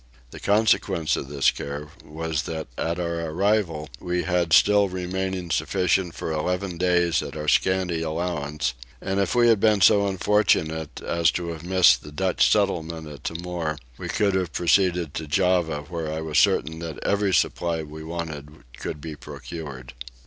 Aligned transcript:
The 0.31 0.39
consequence 0.39 1.15
of 1.15 1.27
this 1.29 1.51
care 1.51 1.89
was 2.03 2.41
that 2.49 2.65
at 2.75 2.97
our 2.99 3.19
arrival 3.29 3.87
we 3.99 4.23
had 4.23 4.51
still 4.51 4.89
remaining 4.89 5.51
sufficient 5.51 6.15
for 6.15 6.31
eleven 6.31 6.79
days 6.79 7.21
at 7.21 7.37
our 7.37 7.47
scanty 7.47 8.01
allowance: 8.01 8.73
and 8.99 9.19
if 9.19 9.35
we 9.35 9.47
had 9.47 9.59
been 9.59 9.79
so 9.79 10.07
unfortunate 10.07 11.03
as 11.03 11.29
to 11.33 11.49
have 11.49 11.63
missed 11.63 12.01
the 12.01 12.11
Dutch 12.11 12.51
settlement 12.51 13.07
at 13.07 13.23
Timor 13.23 13.77
we 13.99 14.07
could 14.07 14.33
have 14.33 14.51
proceeded 14.51 15.13
to 15.13 15.27
Java 15.27 15.81
where 15.87 16.11
I 16.11 16.19
was 16.21 16.39
certain 16.39 16.79
that 16.79 16.97
every 17.03 17.31
supply 17.31 17.83
we 17.83 18.03
wanted 18.03 18.63
could 18.79 19.01
be 19.01 19.15
procured. 19.15 19.93